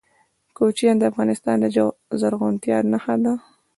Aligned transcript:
کوچیان 0.57 0.95
د 0.99 1.03
افغانستان 1.11 1.55
د 1.61 1.65
زرغونتیا 2.21 2.77
نښه 2.91 3.15
ده. 3.23 3.33